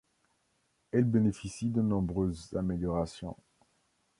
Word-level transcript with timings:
Elle 0.91 1.03
bénéficie 1.03 1.69
de 1.69 1.83
nombreuses 1.83 2.55
améliorations. 2.57 3.37